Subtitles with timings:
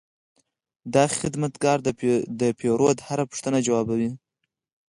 [0.93, 1.77] دا خدمتګر
[2.39, 4.11] د پیرود هره پوښتنه ځوابوي.